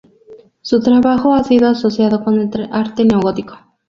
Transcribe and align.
Su 0.61 0.81
trabajo 0.81 1.35
ha 1.35 1.43
sido 1.43 1.69
asociado 1.69 2.23
con 2.23 2.39
el 2.39 2.69
arte 2.71 3.05
neogótico 3.05 3.59